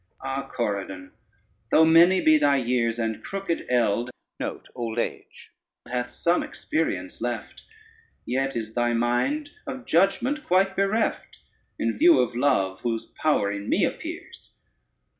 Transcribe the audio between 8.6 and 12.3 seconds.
thy mind of judgment quite bereft, In view